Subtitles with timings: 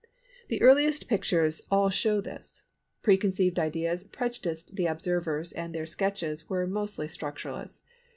[0.47, 2.63] The earliest pictures all show this.
[3.03, 7.83] Preconceived ideas prejudiced the observers, and their sketches were mostly structureless....